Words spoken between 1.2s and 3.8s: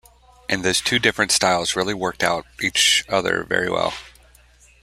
styles really worked out each other, very